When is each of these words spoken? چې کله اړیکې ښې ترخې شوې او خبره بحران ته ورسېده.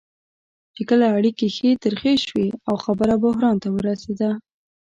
چې 0.75 0.81
کله 0.89 1.05
اړیکې 1.17 1.47
ښې 1.55 1.71
ترخې 1.83 2.13
شوې 2.25 2.47
او 2.67 2.75
خبره 2.85 3.13
بحران 3.23 3.55
ته 3.63 3.67
ورسېده. 3.71 4.29